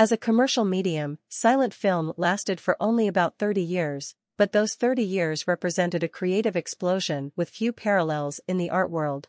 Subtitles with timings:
[0.00, 5.02] As a commercial medium, silent film lasted for only about 30 years, but those 30
[5.02, 9.26] years represented a creative explosion with few parallels in the art world.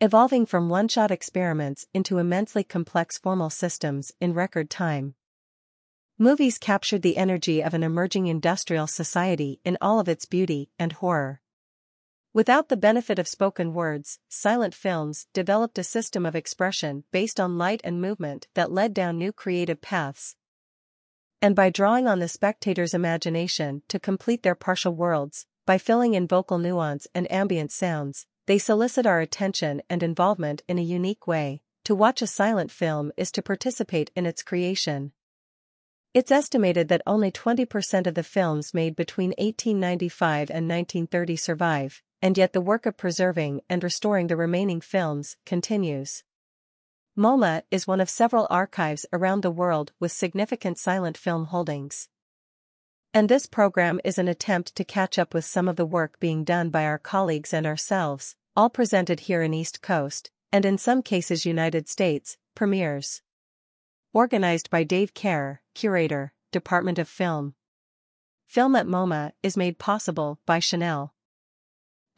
[0.00, 5.14] Evolving from one-shot experiments into immensely complex formal systems in record time.
[6.18, 10.92] Movies captured the energy of an emerging industrial society in all of its beauty and
[10.92, 11.42] horror.
[12.36, 17.56] Without the benefit of spoken words, silent films developed a system of expression based on
[17.56, 20.36] light and movement that led down new creative paths.
[21.40, 26.28] And by drawing on the spectator's imagination to complete their partial worlds, by filling in
[26.28, 31.62] vocal nuance and ambient sounds, they solicit our attention and involvement in a unique way.
[31.84, 35.12] To watch a silent film is to participate in its creation.
[36.12, 42.38] It's estimated that only 20% of the films made between 1895 and 1930 survive, and
[42.38, 46.24] yet the work of preserving and restoring the remaining films continues.
[47.16, 52.08] MoMA is one of several archives around the world with significant silent film holdings.
[53.14, 56.44] And this program is an attempt to catch up with some of the work being
[56.44, 61.02] done by our colleagues and ourselves, all presented here in East Coast, and in some
[61.02, 63.22] cases United States, premieres.
[64.12, 67.54] Organized by Dave Kehr, Curator, Department of Film.
[68.46, 71.14] Film at MoMA is made possible by Chanel.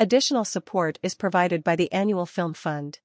[0.01, 3.01] Additional support is provided by the Annual Film Fund.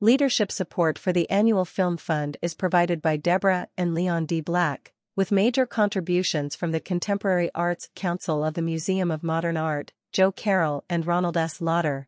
[0.00, 4.40] Leadership support for the Annual Film Fund is provided by Deborah and Leon D.
[4.40, 9.94] Black, with major contributions from the Contemporary Arts Council of the Museum of Modern Art,
[10.12, 11.60] Jo Carole and Ronald S.
[11.60, 12.06] Lauder.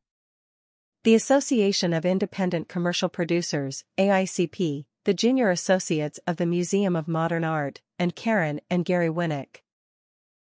[1.02, 7.42] The Association of Independent Commercial Producers, AICP, the Junior Associates of the Museum of Modern
[7.42, 9.62] Art, and Karen and Gary Winnick.